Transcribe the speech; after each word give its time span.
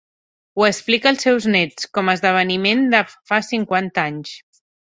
Ho 0.59 0.63
explica 0.67 1.09
als 1.11 1.25
seus 1.27 1.45
néts, 1.57 1.85
com 1.99 2.09
a 2.13 2.17
esdeveniment 2.19 2.83
de 2.97 3.05
fa 3.33 3.43
cinquanta 3.53 4.09
anys. 4.13 4.37